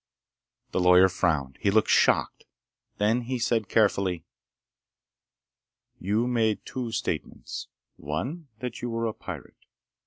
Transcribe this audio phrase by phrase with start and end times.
[0.71, 1.59] The lawyer frowned.
[1.61, 2.45] He looked shocked.
[2.97, 4.25] Then he said carefully:
[5.99, 7.67] "You made two statements.
[7.97, 9.67] One was that you are a pirate.